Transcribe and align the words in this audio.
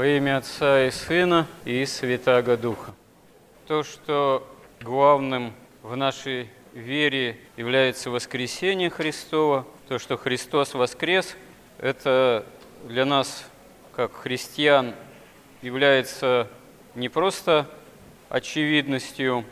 Во 0.00 0.06
имя 0.06 0.38
Отца 0.38 0.86
и 0.86 0.90
Сына 0.90 1.46
и 1.66 1.84
Святаго 1.84 2.56
Духа. 2.56 2.94
То, 3.66 3.82
что 3.82 4.48
главным 4.80 5.52
в 5.82 5.94
нашей 5.94 6.48
вере 6.72 7.36
является 7.58 8.08
воскресение 8.10 8.88
Христова, 8.88 9.66
то, 9.88 9.98
что 9.98 10.16
Христос 10.16 10.72
воскрес, 10.72 11.36
это 11.76 12.46
для 12.84 13.04
нас, 13.04 13.44
как 13.94 14.14
христиан, 14.14 14.94
является 15.60 16.48
не 16.94 17.10
просто 17.10 17.68
очевидностью, 18.30 19.44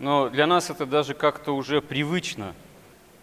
но 0.00 0.30
для 0.30 0.48
нас 0.48 0.68
это 0.68 0.84
даже 0.84 1.14
как-то 1.14 1.52
уже 1.54 1.80
привычно. 1.80 2.56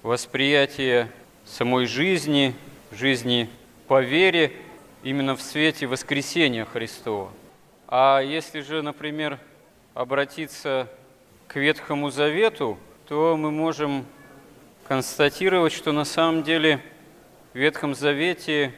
Восприятие 0.02 1.12
самой 1.44 1.88
жизни, 1.88 2.56
жизни 2.94 3.50
по 3.90 4.02
вере 4.02 4.54
именно 5.06 5.36
в 5.36 5.42
свете 5.44 5.86
воскресения 5.86 6.66
Христова. 6.66 7.32
А 7.88 8.22
если 8.22 8.62
же, 8.62 8.82
например, 8.82 9.40
обратиться 9.94 10.90
к 11.48 11.58
Ветхому 11.58 12.10
Завету, 12.10 12.80
то 13.08 13.38
мы 13.38 13.52
можем 13.52 14.08
констатировать, 14.88 15.74
что 15.74 15.92
на 15.92 16.06
самом 16.06 16.42
деле 16.42 16.82
в 17.54 17.58
Ветхом 17.60 17.94
Завете 17.94 18.74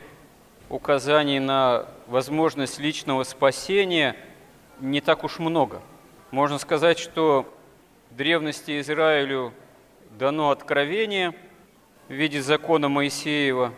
указаний 0.68 1.40
на 1.40 1.86
возможность 2.08 2.78
личного 2.78 3.24
спасения 3.24 4.18
не 4.82 5.00
так 5.00 5.24
уж 5.24 5.40
много. 5.40 5.82
Можно 6.32 6.58
сказать, 6.58 7.00
что 7.00 7.46
в 8.12 8.18
древности 8.18 8.82
Израилю 8.82 9.54
дано 10.20 10.52
откровение 10.52 11.34
в 12.10 12.14
виде 12.14 12.42
закона 12.42 12.90
Моисеева, 12.90 13.72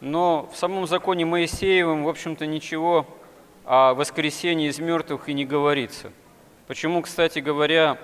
но 0.00 0.48
в 0.52 0.56
самом 0.56 0.86
законе 0.86 1.24
Моисеевом, 1.24 2.04
в 2.04 2.08
общем-то, 2.08 2.46
ничего 2.46 3.06
о 3.64 3.94
воскресении 3.94 4.68
из 4.68 4.78
мертвых 4.78 5.28
и 5.28 5.34
не 5.34 5.44
говорится. 5.44 6.12
Почему, 6.66 7.02
кстати 7.02 7.40
говоря, 7.40 7.98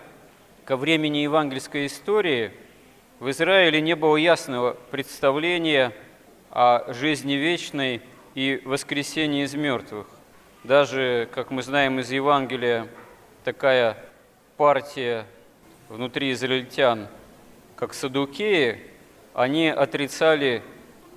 ко 0.65 0.77
времени 0.77 1.19
евангельской 1.19 1.87
истории 1.87 2.53
в 3.21 3.31
Израиле 3.31 3.81
не 3.81 3.95
было 3.95 4.17
ясного 4.17 4.77
представления 4.91 5.93
о 6.51 6.93
жизни 6.93 7.35
вечной 7.35 8.03
и 8.35 8.61
воскресении 8.65 9.45
из 9.45 9.55
мертвых. 9.55 10.07
Даже, 10.65 11.29
как 11.33 11.51
мы 11.51 11.63
знаем 11.63 12.01
из 12.01 12.11
Евангелия, 12.11 12.89
такая 13.45 13.97
партия 14.57 15.27
внутри 15.89 16.33
израильтян, 16.33 17.09
как 17.77 17.93
садукеи, 17.93 18.81
они 19.35 19.69
отрицали 19.69 20.63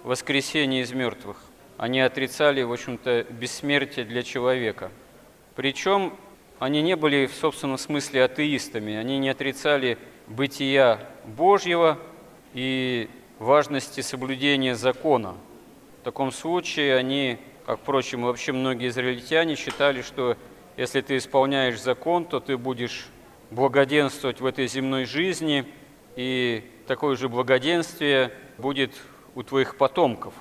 воскресение 0.08 0.83
из 0.83 0.94
мертвых. 0.94 1.38
Они 1.77 2.00
отрицали, 2.00 2.61
в 2.63 2.72
общем-то, 2.72 3.25
бессмертие 3.30 4.05
для 4.05 4.23
человека. 4.23 4.89
Причем 5.55 6.13
они 6.59 6.81
не 6.81 6.95
были 6.95 7.25
в 7.25 7.33
собственном 7.33 7.77
смысле 7.77 8.23
атеистами, 8.23 8.95
они 8.95 9.19
не 9.19 9.30
отрицали 9.30 9.97
бытия 10.28 11.02
Божьего 11.25 12.00
и 12.53 13.09
важности 13.38 14.00
соблюдения 14.00 14.75
закона. 14.75 15.35
В 16.02 16.05
таком 16.05 16.31
случае 16.31 16.95
они, 16.95 17.38
как, 17.66 17.80
впрочем, 17.80 18.23
вообще 18.23 18.53
многие 18.53 18.88
израильтяне 18.88 19.55
считали, 19.55 20.02
что 20.02 20.38
если 20.78 21.02
ты 21.02 21.17
исполняешь 21.17 21.81
закон, 21.81 22.23
то 22.23 22.39
ты 22.39 22.58
будешь 22.58 23.08
благоденствовать 23.52 24.39
в 24.39 24.45
этой 24.45 24.67
земной 24.67 25.03
жизни, 25.03 25.66
и 26.16 26.63
такое 26.88 27.17
же 27.17 27.28
благоденствие 27.28 28.31
будет 28.58 28.91
у 29.38 29.43
твоих 29.43 29.77
потомков. 29.77 30.33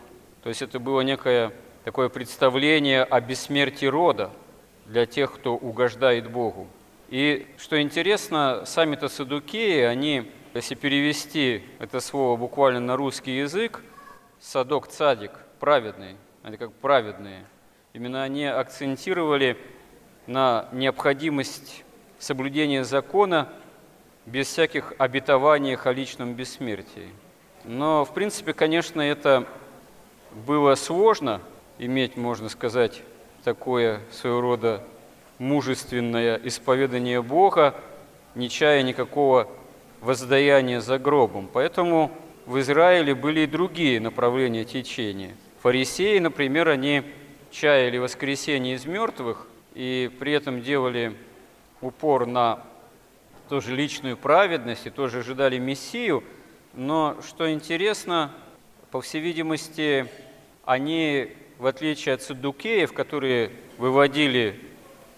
То 0.42 0.48
есть 0.48 0.62
это 0.62 0.78
было 0.78 1.02
некое 1.02 1.52
такое 1.84 2.08
представление 2.08 3.03
о 3.03 3.20
бессмертии 3.20 3.84
рода 3.84 4.30
для 4.86 5.05
тех, 5.05 5.34
кто 5.34 5.55
угождает 5.55 6.30
Богу. 6.30 6.66
И 7.11 7.47
что 7.58 7.78
интересно, 7.78 8.62
сами-то 8.64 9.08
садукеи, 9.08 9.83
они, 9.83 10.33
если 10.55 10.77
перевести 10.77 11.62
это 11.78 12.00
слово 12.00 12.38
буквально 12.38 12.81
на 12.81 12.97
русский 12.97 13.37
язык, 13.37 13.82
садок 14.41 14.87
цадик, 14.87 15.32
праведный, 15.60 16.16
это 16.42 16.56
как 16.56 16.72
праведные, 16.72 17.44
именно 17.92 18.22
они 18.22 18.47
акцентировали 18.47 19.59
на 20.26 20.71
необходимость 20.72 21.84
соблюдения 22.19 22.82
закона 22.82 23.53
без 24.25 24.47
всяких 24.47 24.94
обетований 24.97 25.76
о 25.76 25.92
личном 25.92 26.32
бессмертии. 26.32 27.10
Но, 27.66 28.04
в 28.04 28.15
принципе, 28.15 28.53
конечно, 28.53 29.00
это 29.00 29.44
было 30.47 30.77
сложно 30.77 31.41
иметь, 31.78 32.16
можно 32.16 32.49
сказать, 32.49 33.03
такое 33.43 34.00
своего 34.12 34.41
рода 34.41 34.84
мужественное 35.38 36.41
исповедание 36.44 37.22
Бога, 37.22 37.75
не 38.37 38.49
чая 38.49 38.82
никакого 38.82 39.49
воздаяния 40.00 40.81
за 40.81 40.99
гробом. 40.99 41.49
Поэтому 41.53 42.12
в 42.47 42.60
Израиле 42.60 43.15
были 43.15 43.41
и 43.41 43.47
другие 43.47 43.98
направления 44.00 44.65
течения. 44.65 45.34
Фарисеи, 45.62 46.19
например, 46.19 46.69
они 46.69 47.03
чаяли 47.50 47.98
воскресение 47.98 48.77
из 48.77 48.87
мертвых 48.87 49.48
и 49.75 50.09
при 50.21 50.33
этом 50.33 50.62
делали 50.62 51.16
упор 51.81 52.27
на 52.27 52.62
тоже 53.48 53.75
личную 53.75 54.16
праведность 54.16 54.87
и 54.87 54.91
тоже 54.91 55.21
ожидали 55.21 55.59
Мессию, 55.59 56.22
но 56.76 57.16
что 57.26 57.50
интересно, 57.50 58.31
по 58.91 59.00
всей 59.00 59.20
видимости, 59.20 60.06
они, 60.64 61.32
в 61.59 61.66
отличие 61.66 62.14
от 62.14 62.22
саддукеев, 62.22 62.92
которые 62.92 63.50
выводили 63.78 64.60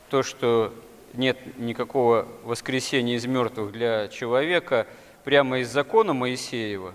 то, 0.08 0.22
что 0.22 0.72
нет 1.14 1.36
никакого 1.58 2.28
воскресения 2.44 3.16
из 3.16 3.26
мертвых 3.26 3.72
для 3.72 4.06
человека, 4.08 4.86
прямо 5.24 5.58
из 5.58 5.68
закона 5.68 6.14
Моисеева, 6.14 6.94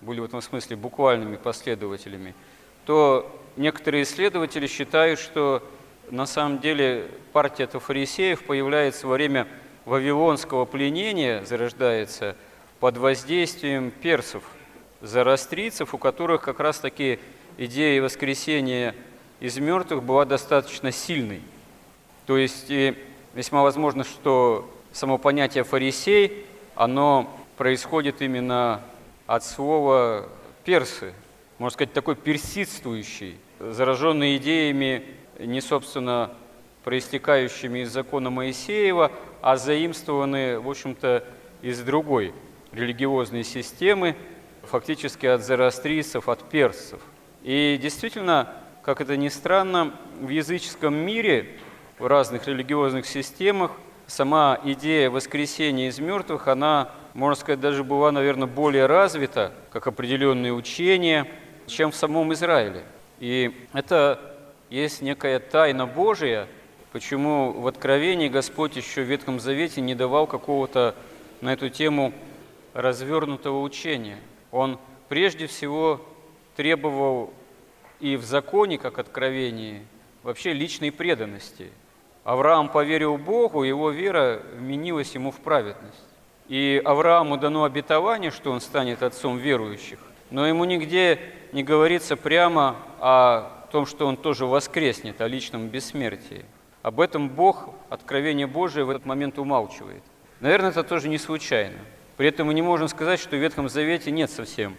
были 0.00 0.18
в 0.18 0.24
этом 0.24 0.42
смысле 0.42 0.76
буквальными 0.76 1.36
последователями, 1.36 2.34
то 2.84 3.40
некоторые 3.56 4.02
исследователи 4.02 4.66
считают, 4.66 5.20
что 5.20 5.62
на 6.10 6.26
самом 6.26 6.58
деле 6.58 7.06
партия 7.32 7.68
фарисеев 7.68 8.42
появляется 8.42 9.06
во 9.06 9.14
время 9.14 9.46
вавилонского 9.84 10.64
пленения, 10.64 11.44
зарождается 11.44 12.36
под 12.82 12.96
воздействием 12.96 13.92
персов, 13.92 14.42
зарастрийцев, 15.02 15.94
у 15.94 15.98
которых 15.98 16.42
как 16.42 16.58
раз-таки 16.58 17.20
идея 17.56 18.02
воскресения 18.02 18.96
из 19.38 19.56
мертвых 19.58 20.02
была 20.02 20.24
достаточно 20.24 20.90
сильной. 20.90 21.42
То 22.26 22.36
есть 22.36 22.72
весьма 23.34 23.62
возможно, 23.62 24.02
что 24.02 24.68
само 24.90 25.16
понятие 25.18 25.62
фарисей, 25.62 26.44
оно 26.74 27.32
происходит 27.56 28.20
именно 28.20 28.80
от 29.28 29.44
слова 29.44 30.28
персы, 30.64 31.14
можно 31.58 31.74
сказать, 31.74 31.92
такой 31.92 32.16
персидствующий, 32.16 33.38
зараженный 33.60 34.38
идеями 34.38 35.04
не, 35.38 35.60
собственно, 35.60 36.32
проистекающими 36.82 37.84
из 37.84 37.92
закона 37.92 38.30
Моисеева, 38.30 39.12
а 39.40 39.56
заимствованы, 39.56 40.58
в 40.58 40.68
общем-то, 40.68 41.24
из 41.62 41.78
другой 41.82 42.34
религиозной 42.72 43.44
системы, 43.44 44.16
фактически 44.62 45.26
от 45.26 45.42
зороастрийцев, 45.42 46.28
от 46.28 46.48
персов. 46.48 47.00
И 47.42 47.78
действительно, 47.80 48.48
как 48.82 49.00
это 49.00 49.16
ни 49.16 49.28
странно, 49.28 49.94
в 50.20 50.28
языческом 50.28 50.94
мире, 50.94 51.58
в 51.98 52.06
разных 52.06 52.46
религиозных 52.46 53.06
системах, 53.06 53.72
сама 54.06 54.58
идея 54.64 55.10
воскресения 55.10 55.88
из 55.88 55.98
мертвых, 55.98 56.48
она, 56.48 56.90
можно 57.14 57.40
сказать, 57.40 57.60
даже 57.60 57.84
была, 57.84 58.12
наверное, 58.12 58.48
более 58.48 58.86
развита, 58.86 59.52
как 59.70 59.86
определенные 59.86 60.52
учения, 60.52 61.26
чем 61.66 61.90
в 61.90 61.96
самом 61.96 62.32
Израиле. 62.32 62.82
И 63.20 63.66
это 63.72 64.18
есть 64.70 65.02
некая 65.02 65.38
тайна 65.38 65.86
Божия, 65.86 66.48
почему 66.92 67.52
в 67.52 67.66
Откровении 67.66 68.28
Господь 68.28 68.76
еще 68.76 69.02
в 69.02 69.06
Ветхом 69.06 69.38
Завете 69.38 69.80
не 69.80 69.94
давал 69.94 70.26
какого-то 70.26 70.94
на 71.40 71.52
эту 71.52 71.68
тему 71.68 72.12
развернутого 72.74 73.60
учения. 73.60 74.18
Он 74.50 74.78
прежде 75.08 75.46
всего 75.46 76.00
требовал 76.56 77.32
и 78.00 78.16
в 78.16 78.24
законе, 78.24 78.78
как 78.78 78.98
откровении, 78.98 79.86
вообще 80.22 80.52
личной 80.52 80.92
преданности. 80.92 81.70
Авраам 82.24 82.68
поверил 82.68 83.16
Богу, 83.16 83.62
его 83.62 83.90
вера 83.90 84.42
вменилась 84.54 85.14
ему 85.14 85.30
в 85.30 85.40
праведность. 85.40 86.04
И 86.48 86.80
Аврааму 86.84 87.36
дано 87.36 87.64
обетование, 87.64 88.30
что 88.30 88.50
он 88.50 88.60
станет 88.60 89.02
отцом 89.02 89.38
верующих, 89.38 89.98
но 90.30 90.46
ему 90.46 90.64
нигде 90.64 91.18
не 91.52 91.62
говорится 91.62 92.16
прямо 92.16 92.76
о 93.00 93.66
том, 93.70 93.86
что 93.86 94.06
он 94.06 94.16
тоже 94.16 94.46
воскреснет, 94.46 95.20
о 95.20 95.28
личном 95.28 95.68
бессмертии. 95.68 96.44
Об 96.82 97.00
этом 97.00 97.28
Бог, 97.28 97.70
откровение 97.88 98.46
Божие 98.46 98.84
в 98.84 98.90
этот 98.90 99.06
момент 99.06 99.38
умалчивает. 99.38 100.02
Наверное, 100.40 100.70
это 100.70 100.82
тоже 100.82 101.08
не 101.08 101.18
случайно. 101.18 101.78
При 102.16 102.28
этом 102.28 102.48
мы 102.48 102.54
не 102.54 102.62
можем 102.62 102.88
сказать, 102.88 103.20
что 103.20 103.36
в 103.36 103.40
Ветхом 103.40 103.68
Завете 103.68 104.10
нет 104.10 104.30
совсем 104.30 104.76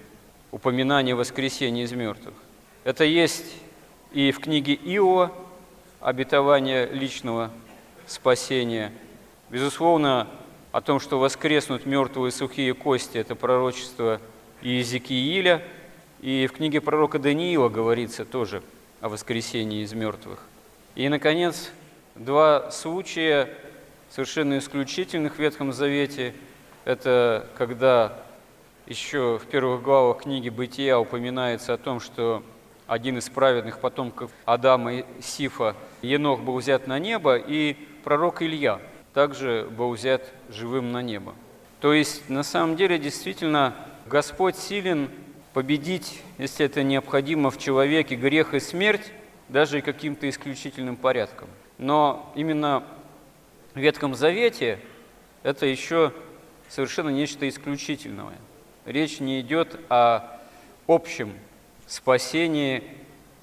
упоминания 0.51 1.15
воскресения 1.15 1.83
из 1.83 1.91
мертвых. 1.91 2.35
Это 2.83 3.03
есть 3.03 3.55
и 4.11 4.31
в 4.31 4.39
книге 4.39 4.73
Иова, 4.75 5.31
обетование 5.99 6.85
личного 6.85 7.49
спасения. 8.05 8.91
Безусловно, 9.49 10.27
о 10.71 10.81
том, 10.81 10.99
что 10.99 11.19
воскреснут 11.19 11.85
мертвые 11.85 12.31
сухие 12.31 12.73
кости, 12.73 13.17
это 13.17 13.35
пророчество 13.35 14.19
Иезекииля. 14.61 15.63
И 16.21 16.47
в 16.47 16.53
книге 16.53 16.81
пророка 16.81 17.19
Даниила 17.19 17.69
говорится 17.69 18.25
тоже 18.25 18.63
о 19.01 19.09
воскресении 19.09 19.83
из 19.83 19.93
мертвых. 19.93 20.39
И, 20.95 21.09
наконец, 21.09 21.71
два 22.15 22.71
случая 22.71 23.49
совершенно 24.09 24.57
исключительных 24.57 25.35
в 25.35 25.39
Ветхом 25.39 25.73
Завете. 25.73 26.33
Это 26.85 27.47
когда 27.55 28.13
еще 28.85 29.37
в 29.37 29.45
первых 29.47 29.83
главах 29.83 30.23
книги 30.23 30.49
«Бытия» 30.49 30.99
упоминается 30.99 31.73
о 31.73 31.77
том, 31.77 31.99
что 31.99 32.43
один 32.87 33.17
из 33.17 33.29
праведных 33.29 33.79
потомков 33.79 34.31
Адама 34.45 34.93
и 34.93 35.05
Сифа, 35.21 35.75
Енох, 36.01 36.41
был 36.41 36.57
взят 36.57 36.87
на 36.87 36.99
небо, 36.99 37.37
и 37.37 37.77
пророк 38.03 38.41
Илья– 38.41 38.79
также 39.13 39.67
был 39.69 39.91
взят 39.91 40.23
живым 40.49 40.91
на 40.91 41.01
небо. 41.01 41.33
То 41.79 41.93
есть, 41.93 42.29
на 42.29 42.43
самом 42.43 42.75
деле, 42.75 42.97
действительно, 42.97 43.75
Господь 44.07 44.57
силен 44.57 45.09
победить, 45.53 46.21
если 46.37 46.65
это 46.65 46.83
необходимо 46.83 47.51
в 47.51 47.59
человеке, 47.59 48.15
грех 48.15 48.53
и 48.53 48.59
смерть, 48.59 49.11
даже 49.49 49.81
каким-то 49.81 50.27
исключительным 50.27 50.95
порядком. 50.95 51.47
Но 51.77 52.31
именно 52.35 52.83
в 53.73 53.79
Ветхом 53.79 54.15
Завете 54.15 54.79
это 55.43 55.65
еще 55.65 56.11
совершенно 56.73 57.09
нечто 57.09 57.47
исключительное. 57.47 58.37
Речь 58.85 59.19
не 59.19 59.39
идет 59.41 59.79
о 59.89 60.39
общем 60.87 61.33
спасении 61.85 62.83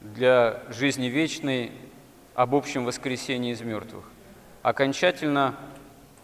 для 0.00 0.62
жизни 0.70 1.06
вечной, 1.06 1.70
об 2.34 2.56
общем 2.56 2.84
воскресении 2.84 3.52
из 3.52 3.60
мертвых. 3.60 4.04
Окончательно 4.62 5.54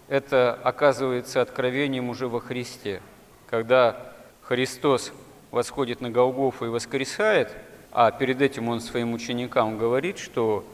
это 0.08 0.53
оказывается 0.64 1.41
откровением 1.41 2.08
уже 2.08 2.26
во 2.26 2.41
Христе, 2.41 3.00
когда 3.49 4.12
Христос 4.43 5.12
восходит 5.53 6.00
на 6.00 6.11
Голгофу 6.11 6.67
и 6.67 6.69
воскресает, 6.69 7.55
а 7.93 8.11
перед 8.11 8.43
этим 8.43 8.69
Он 8.69 8.81
своим 8.81 9.14
ученикам 9.14 9.79
говорит, 9.79 10.19
что 10.19 10.64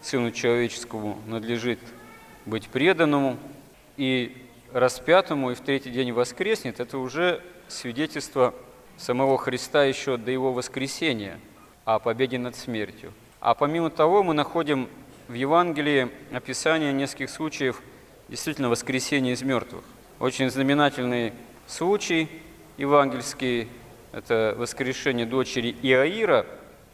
Сыну 0.00 0.30
Человеческому 0.30 1.18
надлежит 1.26 1.80
быть 2.46 2.68
преданному 2.68 3.36
и 3.96 4.41
распятому, 4.72 5.50
и 5.50 5.54
в 5.54 5.60
третий 5.60 5.90
день 5.90 6.12
воскреснет, 6.12 6.80
это 6.80 6.98
уже 6.98 7.42
свидетельство 7.68 8.54
самого 8.96 9.38
Христа 9.38 9.84
еще 9.84 10.16
до 10.16 10.30
Его 10.30 10.52
воскресения 10.52 11.38
о 11.84 11.98
победе 11.98 12.38
над 12.38 12.56
смертью. 12.56 13.12
А 13.40 13.54
помимо 13.54 13.90
того 13.90 14.22
мы 14.22 14.34
находим 14.34 14.88
в 15.28 15.34
Евангелии 15.34 16.10
описание 16.32 16.92
нескольких 16.92 17.30
случаев 17.30 17.82
действительно 18.28 18.68
воскресения 18.68 19.32
из 19.32 19.42
мертвых. 19.42 19.84
Очень 20.20 20.50
знаменательный 20.50 21.32
случай 21.66 22.28
евангельский– 22.76 23.68
это 24.12 24.54
воскрешение 24.56 25.26
дочери 25.26 25.76
Иаира, 25.82 26.46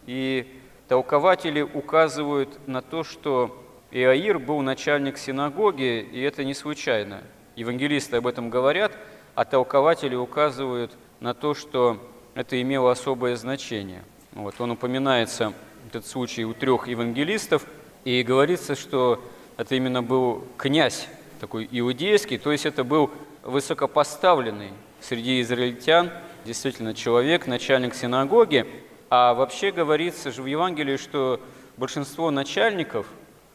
и 0.07 0.61
толкователи 0.89 1.61
указывают 1.61 2.67
на 2.67 2.81
то, 2.81 3.05
что 3.05 3.63
Иаир 3.91 4.39
был 4.39 4.61
начальник 4.63 5.19
синагоги, 5.19 6.01
и 6.01 6.21
это 6.21 6.45
не 6.45 6.55
случайно. 6.55 7.23
Евангелисты 7.59 8.17
об 8.17 8.27
этом 8.27 8.51
говорят, 8.51 8.93
а 9.35 9.45
толкователи 9.45 10.15
указывают 10.15 10.93
на 11.21 11.35
то, 11.35 11.55
что 11.55 11.99
это 12.35 12.61
имело 12.61 12.91
особое 12.91 13.37
значение. 13.37 14.03
Вот, 14.33 14.61
он 14.61 14.73
упоминается, 14.73 15.53
этот 15.89 16.07
случай, 16.07 16.45
у 16.45 16.55
трех 16.55 16.89
евангелистов– 16.89 17.67
и 18.09 18.23
говорится, 18.23 18.75
что 18.75 19.23
это 19.59 19.75
именно 19.75 20.03
был 20.03 20.45
князь 20.57 21.09
такой 21.41 21.69
иудейский, 21.71 22.39
то 22.39 22.51
есть 22.51 22.65
это 22.65 22.83
был 22.83 23.11
высокопоставленный 23.43 24.71
среди 25.01 25.41
израильтян, 25.43 26.11
действительно 26.47 26.95
человек, 26.95 27.47
начальник 27.47 27.95
синагоги. 27.95 28.67
А 29.11 29.35
вообще 29.35 29.73
говорится 29.73 30.33
же 30.33 30.43
в 30.43 30.47
Евангелии, 30.47 30.97
что 30.97 31.41
большинство 31.77 32.31
начальников 32.31 33.07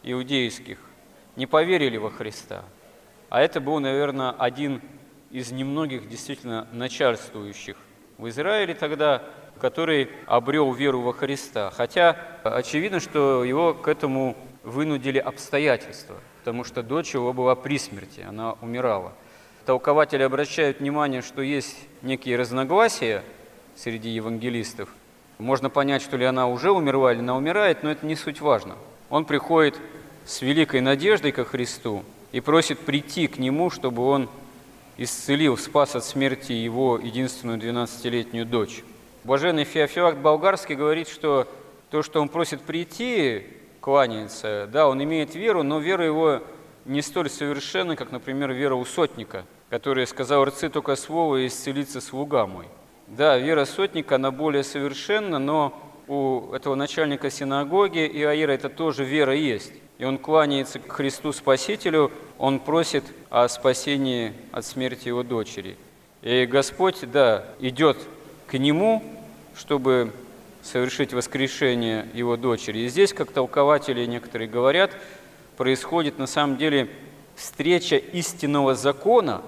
иудейских 0.04 0.78
не 1.36 1.48
поверили 1.48 1.98
во 1.98 2.12
Христа. 2.12 2.64
А 3.34 3.42
это 3.42 3.60
был, 3.60 3.80
наверное, 3.80 4.30
один 4.30 4.80
из 5.32 5.52
немногих 5.52 6.08
действительно 6.08 6.68
начальствующих 6.72 7.76
в 8.20 8.30
Израиле 8.30 8.76
тогда, 8.76 9.24
который 9.60 10.12
обрел 10.28 10.72
веру 10.72 11.02
во 11.02 11.14
Христа. 11.14 11.72
Хотя 11.72 12.16
очевидно, 12.44 13.00
что 13.00 13.44
его 13.44 13.74
к 13.74 13.88
этому 13.88 14.38
вынудили 14.62 15.18
обстоятельства, 15.18 16.18
потому 16.38 16.64
что 16.64 16.84
дочь 16.84 17.16
его 17.16 17.34
была 17.34 17.56
при 17.56 17.80
смерти, 17.80 18.20
она 18.20 18.52
умирала. 18.62 19.14
Толкователи 19.66 20.22
обращают 20.22 20.80
внимание, 20.80 21.24
что 21.24 21.42
есть 21.42 21.76
некие 22.04 22.38
разногласия 22.38 23.24
среди 23.76 24.10
евангелистов. 24.10 24.90
Можно 25.40 25.72
понять, 25.72 26.04
что 26.04 26.18
ли 26.18 26.26
она 26.26 26.48
уже 26.48 26.70
умерла 26.70 27.12
или 27.12 27.22
она 27.22 27.36
умирает, 27.36 27.82
но 27.82 27.90
это 27.90 28.06
не 28.06 28.16
суть 28.16 28.42
важно. 28.42 28.76
Он 29.10 29.26
приходит 29.26 29.80
с 30.24 30.44
великой 30.44 30.82
надеждой 30.82 31.32
ко 31.32 31.44
Христу 31.46 32.04
и 32.34 32.42
просит 32.42 32.80
прийти 32.80 33.28
к 33.28 33.38
Нему, 33.38 33.70
чтобы 33.70 34.04
Он 34.06 34.28
исцелил, 34.98 35.58
спас 35.58 35.96
от 35.96 36.04
смерти 36.04 36.52
его 36.52 37.00
единственную 37.02 37.58
12-летнюю 37.60 38.46
дочь. 38.46 38.84
Блаженный 39.24 39.64
Феофилакт 39.64 40.18
Болгарский 40.18 40.76
говорит, 40.76 41.08
что 41.08 41.48
то, 41.90 42.02
что 42.04 42.20
он 42.20 42.28
просит 42.28 42.62
прийти, 42.62 43.44
кланяется, 43.80 44.68
да, 44.72 44.88
он 44.90 45.02
имеет 45.04 45.36
веру, 45.36 45.64
но 45.64 45.80
вера 45.80 46.04
его 46.04 46.42
не 46.86 47.02
столь 47.02 47.30
совершенна, 47.30 47.96
как, 47.96 48.12
например, 48.12 48.52
вера 48.52 48.76
у 48.76 48.84
сотника, 48.84 49.46
который 49.70 50.06
сказал 50.08 50.44
«Рцы 50.44 50.70
только 50.70 50.96
слово 50.96 51.38
и 51.38 51.48
исцелится 51.48 52.02
слуга 52.02 52.48
мой». 52.48 52.66
Да, 53.08 53.38
вера 53.38 53.66
сотника, 53.66 54.16
она 54.16 54.32
более 54.32 54.64
совершенна, 54.64 55.38
но 55.38 55.80
у 56.08 56.52
этого 56.52 56.76
начальника 56.76 57.30
синагоги 57.30 58.00
Иаира 58.00 58.52
это 58.52 58.70
тоже 58.70 59.06
вера 59.06 59.36
есть. 59.36 59.74
И 59.98 60.06
он 60.06 60.18
кланяется 60.18 60.80
к 60.80 60.92
Христу 60.92 61.32
Спасителю, 61.34 62.12
он 62.38 62.60
просит 62.60 63.04
о 63.30 63.48
спасении 63.48 64.34
от 64.52 64.66
смерти 64.66 65.08
его 65.08 65.24
дочери. 65.24 65.78
И 66.22 66.46
Господь, 66.46 67.00
да, 67.12 67.46
идет 67.60 67.98
к 68.48 68.58
нему, 68.58 69.04
чтобы 69.56 70.12
совершить 70.62 71.14
воскрешение 71.14 72.08
его 72.14 72.38
дочери. 72.38 72.80
И 72.80 72.88
здесь, 72.88 73.14
как 73.14 73.32
толкователи 73.32 74.06
некоторые 74.06 74.48
говорят, 74.48 74.92
происходит 75.58 76.18
на 76.18 76.28
самом 76.28 76.58
деле 76.58 76.90
встреча 77.36 77.98
истинного 77.98 78.76
закона, 78.76 79.42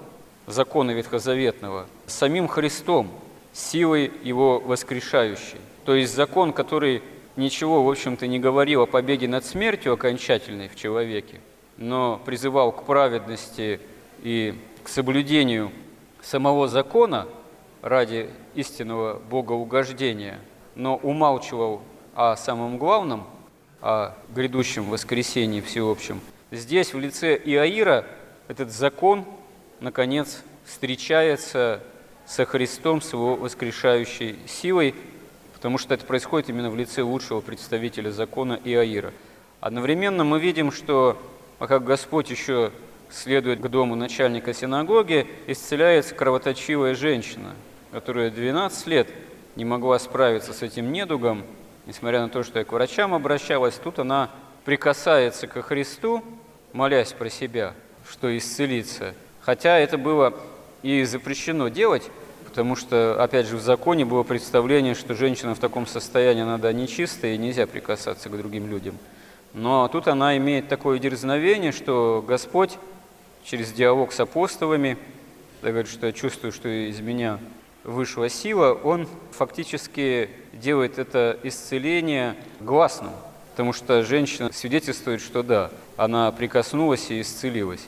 закона 0.46 0.92
ветхозаветного, 0.92 1.86
с 2.06 2.14
самим 2.14 2.46
Христом, 2.46 3.10
силой 3.52 4.12
его 4.22 4.60
воскрешающей. 4.60 5.58
То 5.84 5.94
есть 5.94 6.14
закон, 6.14 6.52
который 6.52 7.02
ничего, 7.36 7.84
в 7.84 7.90
общем-то, 7.90 8.26
не 8.26 8.38
говорил 8.38 8.82
о 8.82 8.86
победе 8.86 9.28
над 9.28 9.44
смертью 9.44 9.92
окончательной 9.92 10.68
в 10.68 10.76
человеке, 10.76 11.40
но 11.76 12.20
призывал 12.24 12.72
к 12.72 12.84
праведности 12.84 13.80
и 14.22 14.54
к 14.82 14.88
соблюдению 14.88 15.70
самого 16.22 16.68
закона 16.68 17.26
ради 17.82 18.30
истинного 18.54 19.20
богоугождения, 19.30 20.40
но 20.74 20.96
умалчивал 20.96 21.82
о 22.14 22.36
самом 22.36 22.78
главном, 22.78 23.26
о 23.80 24.14
грядущем 24.34 24.90
воскресении 24.90 25.60
всеобщем. 25.60 26.20
Здесь 26.50 26.94
в 26.94 26.98
лице 26.98 27.36
Иаира 27.44 28.06
этот 28.48 28.72
закон, 28.72 29.24
наконец, 29.80 30.42
встречается 30.64 31.80
со 32.24 32.44
Христом, 32.44 33.00
с 33.00 33.12
его 33.12 33.36
воскрешающей 33.36 34.38
силой, 34.46 34.94
потому 35.66 35.78
что 35.78 35.94
это 35.94 36.06
происходит 36.06 36.48
именно 36.48 36.70
в 36.70 36.76
лице 36.76 37.02
лучшего 37.02 37.40
представителя 37.40 38.12
закона 38.12 38.60
Иаира. 38.62 39.12
Одновременно 39.60 40.22
мы 40.22 40.38
видим, 40.38 40.70
что 40.70 41.20
пока 41.58 41.80
Господь 41.80 42.30
еще 42.30 42.70
следует 43.10 43.58
к 43.58 43.66
дому 43.66 43.96
начальника 43.96 44.54
синагоги, 44.54 45.26
исцеляется 45.48 46.14
кровоточивая 46.14 46.94
женщина, 46.94 47.56
которая 47.90 48.30
12 48.30 48.86
лет 48.86 49.08
не 49.56 49.64
могла 49.64 49.98
справиться 49.98 50.52
с 50.52 50.62
этим 50.62 50.92
недугом, 50.92 51.42
несмотря 51.84 52.20
на 52.20 52.28
то, 52.28 52.44
что 52.44 52.60
я 52.60 52.64
к 52.64 52.70
врачам 52.70 53.12
обращалась, 53.12 53.74
тут 53.74 53.98
она 53.98 54.30
прикасается 54.64 55.48
ко 55.48 55.62
Христу, 55.62 56.22
молясь 56.74 57.12
про 57.12 57.28
себя, 57.28 57.74
что 58.08 58.38
исцелится. 58.38 59.14
Хотя 59.40 59.80
это 59.80 59.98
было 59.98 60.32
и 60.84 61.02
запрещено 61.02 61.66
делать, 61.66 62.08
потому 62.56 62.74
что, 62.74 63.22
опять 63.22 63.46
же, 63.46 63.58
в 63.58 63.60
законе 63.60 64.06
было 64.06 64.22
представление, 64.22 64.94
что 64.94 65.14
женщина 65.14 65.54
в 65.54 65.58
таком 65.58 65.86
состоянии, 65.86 66.42
надо 66.42 66.72
нечистая, 66.72 67.34
и 67.34 67.36
нельзя 67.36 67.66
прикасаться 67.66 68.30
к 68.30 68.36
другим 68.38 68.70
людям. 68.70 68.96
Но 69.52 69.86
тут 69.88 70.08
она 70.08 70.38
имеет 70.38 70.66
такое 70.66 70.98
дерзновение, 70.98 71.70
что 71.70 72.24
Господь 72.26 72.78
через 73.44 73.72
диалог 73.72 74.10
с 74.10 74.20
апостолами, 74.20 74.96
говорит, 75.60 75.86
что 75.86 76.06
я 76.06 76.14
чувствую, 76.14 76.50
что 76.50 76.66
из 76.66 76.98
меня 77.00 77.40
вышла 77.84 78.30
сила, 78.30 78.72
он 78.72 79.06
фактически 79.32 80.30
делает 80.54 80.98
это 80.98 81.38
исцеление 81.42 82.36
гласным. 82.60 83.12
потому 83.50 83.74
что 83.74 84.02
женщина 84.02 84.50
свидетельствует, 84.50 85.20
что 85.20 85.42
да, 85.42 85.70
она 85.98 86.32
прикоснулась 86.32 87.10
и 87.10 87.20
исцелилась. 87.20 87.86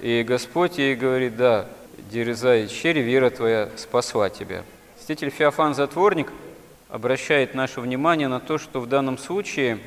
И 0.00 0.24
Господь 0.26 0.78
ей 0.78 0.96
говорит, 0.96 1.36
да, 1.36 1.68
дерзай, 2.10 2.68
черри, 2.68 3.02
вера 3.02 3.30
твоя 3.30 3.68
спасла 3.76 4.30
тебя. 4.30 4.64
Святитель 4.98 5.30
Феофан 5.30 5.74
Затворник 5.74 6.32
обращает 6.88 7.54
наше 7.54 7.80
внимание 7.80 8.28
на 8.28 8.40
то, 8.40 8.58
что 8.58 8.80
в 8.80 8.86
данном 8.86 9.18
случае 9.18 9.78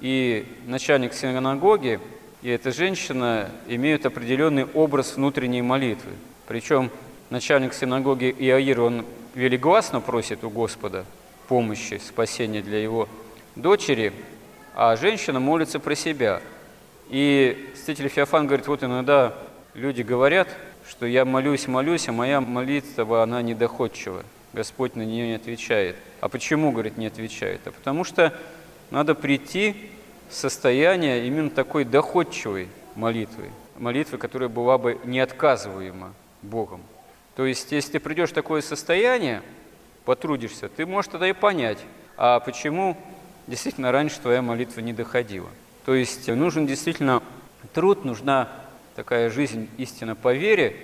и 0.00 0.46
начальник 0.66 1.12
синагоги, 1.12 2.00
и 2.42 2.48
эта 2.48 2.72
женщина 2.72 3.50
имеют 3.66 4.06
определенный 4.06 4.64
образ 4.64 5.16
внутренней 5.16 5.62
молитвы. 5.62 6.12
Причем 6.48 6.90
начальник 7.30 7.74
синагоги 7.74 8.34
Иаир, 8.38 8.80
он 8.80 9.04
велигласно 9.34 10.00
просит 10.00 10.44
у 10.44 10.50
Господа 10.50 11.04
помощи, 11.48 12.00
спасения 12.04 12.62
для 12.62 12.82
его 12.82 13.08
дочери, 13.56 14.12
а 14.74 14.96
женщина 14.96 15.38
молится 15.38 15.78
про 15.78 15.94
себя. 15.94 16.40
И 17.10 17.72
святитель 17.76 18.08
Феофан 18.08 18.46
говорит, 18.46 18.66
вот 18.66 18.82
иногда 18.82 19.34
люди 19.74 20.02
говорят, 20.02 20.48
что 20.88 21.06
я 21.06 21.24
молюсь, 21.24 21.68
молюсь, 21.68 22.08
а 22.08 22.12
моя 22.12 22.40
молитва, 22.40 23.22
она 23.22 23.42
недоходчива. 23.42 24.24
Господь 24.52 24.96
на 24.96 25.02
нее 25.02 25.28
не 25.28 25.34
отвечает. 25.34 25.96
А 26.20 26.28
почему, 26.28 26.72
говорит, 26.72 26.98
не 26.98 27.06
отвечает? 27.06 27.66
А 27.66 27.70
потому 27.70 28.04
что 28.04 28.32
надо 28.90 29.14
прийти 29.14 29.90
в 30.28 30.34
состояние 30.34 31.26
именно 31.26 31.50
такой 31.50 31.84
доходчивой 31.84 32.68
молитвы, 32.94 33.50
молитвы, 33.78 34.18
которая 34.18 34.48
была 34.48 34.78
бы 34.78 34.98
неотказываема 35.04 36.12
Богом. 36.42 36.82
То 37.36 37.46
есть, 37.46 37.72
если 37.72 37.92
ты 37.92 38.00
придешь 38.00 38.30
в 38.30 38.34
такое 38.34 38.60
состояние, 38.60 39.42
потрудишься, 40.04 40.68
ты 40.68 40.84
можешь 40.84 41.10
тогда 41.10 41.28
и 41.28 41.32
понять, 41.32 41.78
а 42.16 42.40
почему 42.40 42.96
действительно 43.46 43.90
раньше 43.92 44.20
твоя 44.20 44.42
молитва 44.42 44.80
не 44.80 44.92
доходила. 44.92 45.48
То 45.86 45.94
есть 45.94 46.28
нужен 46.28 46.66
действительно 46.66 47.22
труд, 47.72 48.04
нужна 48.04 48.48
такая 48.94 49.30
жизнь 49.30 49.68
истинно 49.78 50.14
по 50.14 50.32
вере, 50.32 50.76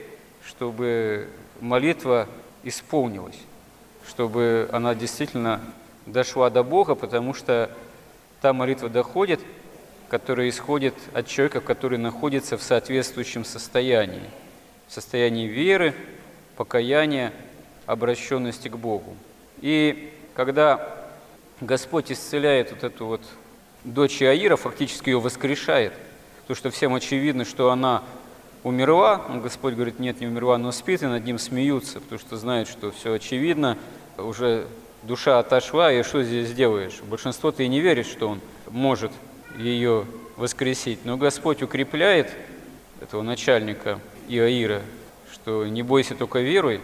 чтобы 0.45 1.29
молитва 1.61 2.29
исполнилась, 2.63 3.39
чтобы 4.07 4.69
она 4.73 4.95
действительно 4.95 5.61
дошла 6.07 6.51
до 6.51 6.63
Бога, 6.63 6.95
потому 6.95 7.35
что 7.35 7.71
та 8.41 8.53
молитва 8.53 8.89
доходит, 8.89 9.41
которая 10.09 10.49
исходит 10.49 10.95
от 11.13 11.27
человека, 11.27 11.61
который 11.61 11.99
находится 11.99 12.57
в 12.57 12.63
соответствующем 12.63 13.45
состоянии, 13.45 14.23
в 14.87 14.93
состоянии 14.93 15.47
веры, 15.47 15.95
покаяния, 16.57 17.33
обращенности 17.87 18.69
к 18.69 18.77
Богу. 18.77 19.17
И 19.61 20.13
когда 20.35 20.97
Господь 21.61 22.13
исцеляет 22.13 22.71
вот 22.71 22.85
эту 22.85 23.07
вот 23.07 23.23
дочь 23.85 24.23
Иаира, 24.23 24.57
фактически 24.57 25.11
ее 25.11 25.21
воскрешает, 25.21 25.93
то 26.49 26.55
что 26.55 26.71
всем 26.71 26.95
очевидно, 26.95 27.45
что 27.45 27.71
она 27.71 28.03
умерла, 28.65 29.23
Господь 29.43 29.75
говорит, 29.75 29.99
нет, 29.99 30.19
не 30.21 30.27
умерла, 30.27 30.57
но 30.57 30.73
спит, 30.73 31.03
и 31.03 31.07
над 31.07 31.23
ним 31.25 31.39
смеются, 31.39 32.01
потому 32.01 32.19
что 32.19 32.39
знают, 32.39 32.71
что 32.71 32.91
все 32.91 33.13
очевидно, 33.13 33.77
уже 34.17 34.67
душа 35.03 35.39
отошла, 35.41 35.93
и 35.93 36.03
что 36.03 36.23
здесь 36.23 36.49
сделаешь? 36.49 37.03
Большинство-то 37.03 37.63
и 37.63 37.69
не 37.69 37.81
верит, 37.81 38.07
что 38.07 38.29
он 38.29 38.41
может 38.71 39.13
ее 39.59 40.07
воскресить, 40.37 41.05
но 41.05 41.19
Господь 41.19 41.63
укрепляет 41.63 42.33
этого 43.03 43.21
начальника 43.21 44.01
Иаира, 44.27 44.81
что 45.31 45.67
не 45.67 45.83
бойся 45.83 46.15
только 46.15 46.39
веруй, 46.39 46.81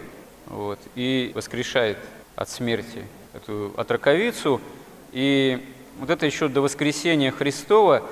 вот, 0.46 0.78
и 0.94 1.32
воскрешает 1.34 1.96
от 2.36 2.50
смерти 2.50 3.06
эту 3.32 3.72
отраковицу. 3.78 4.60
И 5.12 5.66
вот 5.98 6.10
это 6.10 6.26
еще 6.26 6.48
до 6.48 6.60
воскресения 6.60 7.30
Христова 7.30 8.02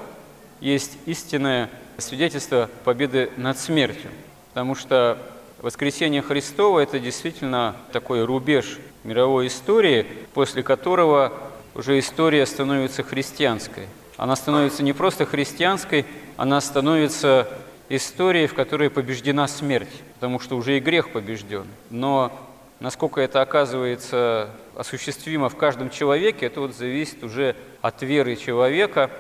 есть 0.63 0.97
истинное 1.07 1.69
свидетельство 1.99 2.71
победы 2.85 3.31
над 3.37 3.59
смертью. 3.59 4.11
Потому 4.55 4.75
что 4.75 5.19
воскресение 5.61 6.23
Христова– 6.23 6.79
это 6.81 6.99
действительно 7.01 7.77
такой 7.93 8.25
рубеж 8.25 8.79
мировой 9.03 9.49
истории, 9.49 10.07
после 10.33 10.63
которого 10.63 11.33
уже 11.75 11.99
история 11.99 12.47
становится 12.47 13.03
христианской. 13.03 13.89
Она 14.17 14.37
становится 14.37 14.85
не 14.85 14.93
просто 14.93 15.27
христианской, 15.27 16.07
она 16.37 16.61
становится 16.61 17.49
историей, 17.89 18.47
в 18.47 18.55
которой 18.55 18.89
побеждена 18.89 19.49
смерть, 19.49 20.03
потому 20.15 20.39
что 20.39 20.57
уже 20.57 20.77
и 20.77 20.81
грех 20.81 21.11
побежден. 21.11 21.67
Но 21.91 22.33
насколько 22.79 23.21
это 23.21 23.43
оказывается 23.43 24.51
осуществимо 24.77 25.49
в 25.49 25.57
каждом 25.57 25.91
человеке, 25.91 26.47
это 26.47 26.61
вот 26.61 26.77
зависит 26.77 27.25
уже 27.25 27.57
от 27.81 28.03
веры 28.03 28.37
человека, 28.37 29.11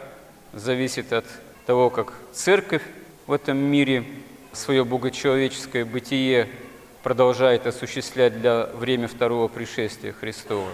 зависит 0.52 1.12
от 1.12 1.24
того, 1.66 1.90
как 1.90 2.12
церковь 2.32 2.82
в 3.26 3.32
этом 3.32 3.56
мире 3.56 4.04
свое 4.52 4.84
богочеловеческое 4.84 5.84
бытие 5.84 6.48
продолжает 7.02 7.66
осуществлять 7.66 8.40
для 8.40 8.66
время 8.66 9.08
второго 9.08 9.48
пришествия 9.48 10.12
Христова. 10.12 10.68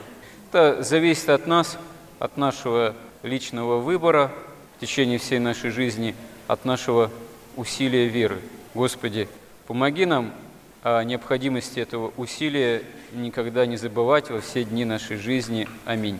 Это 0.50 0.82
зависит 0.82 1.28
от 1.28 1.46
нас, 1.46 1.78
от 2.18 2.36
нашего 2.36 2.94
личного 3.22 3.78
выбора 3.78 4.32
в 4.76 4.80
течение 4.80 5.18
всей 5.18 5.38
нашей 5.38 5.70
жизни, 5.70 6.14
от 6.46 6.64
нашего 6.64 7.10
усилия 7.56 8.06
веры. 8.06 8.40
Господи, 8.74 9.28
помоги 9.66 10.06
нам 10.06 10.32
о 10.82 11.02
необходимости 11.02 11.80
этого 11.80 12.12
усилия 12.16 12.82
никогда 13.12 13.66
не 13.66 13.76
забывать 13.76 14.30
во 14.30 14.40
все 14.40 14.64
дни 14.64 14.84
нашей 14.84 15.16
жизни. 15.16 15.68
Аминь. 15.84 16.18